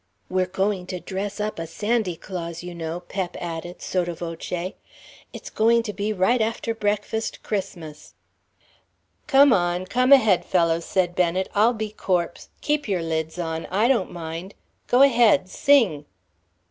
"We're 0.31 0.47
goin' 0.47 0.85
dress 0.87 1.39
up 1.39 1.59
a 1.59 1.67
Sandy 1.67 2.15
Claus, 2.15 2.63
you 2.63 2.73
know," 2.73 3.01
Pep 3.01 3.37
added, 3.39 3.83
sotto 3.83 4.15
voce. 4.15 4.73
"It's 5.31 5.51
going 5.51 5.83
to 5.83 5.93
be 5.93 6.11
right 6.11 6.41
after 6.41 6.73
breakfast, 6.73 7.43
Christmas." 7.43 8.15
"Come 9.27 9.53
on, 9.53 9.85
come 9.85 10.11
ahead, 10.11 10.43
fellows," 10.43 10.85
said 10.85 11.13
Bennet; 11.13 11.49
"I'll 11.53 11.73
be 11.75 11.91
corpse. 11.91 12.49
Keep 12.61 12.87
your 12.87 13.03
lids 13.03 13.37
on. 13.37 13.67
I 13.67 13.87
don't 13.87 14.11
mind. 14.11 14.55
Go 14.87 15.03
ahead, 15.03 15.47
sing." 15.49 16.05